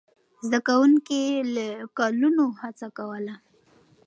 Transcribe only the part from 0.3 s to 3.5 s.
زده کوونکي له کلونو هڅه کوله.